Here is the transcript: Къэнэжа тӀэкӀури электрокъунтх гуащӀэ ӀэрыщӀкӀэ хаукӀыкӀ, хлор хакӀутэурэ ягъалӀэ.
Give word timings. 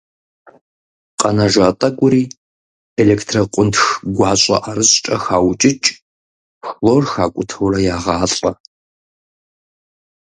Къэнэжа 1.19 1.67
тӀэкӀури 1.79 2.23
электрокъунтх 3.01 3.81
гуащӀэ 4.15 4.57
ӀэрыщӀкӀэ 4.63 5.17
хаукӀыкӀ, 5.23 5.89
хлор 6.67 7.03
хакӀутэурэ 7.11 7.79
ягъалӀэ. 7.95 8.51